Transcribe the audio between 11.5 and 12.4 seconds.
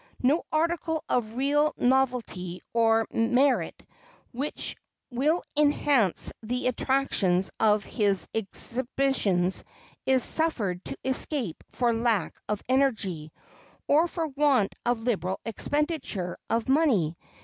for lack